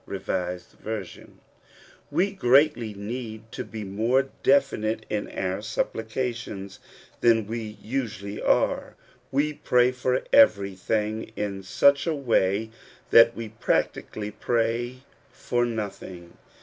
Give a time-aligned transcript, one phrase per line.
[0.07, 1.33] {Revised Version^
[2.09, 6.79] We greatly need to be more definite in our suppli cations
[7.19, 8.95] than we usually are:
[9.31, 12.71] we pray for everything in such a way
[13.11, 15.01] that we practically pray
[15.31, 16.35] for nothing.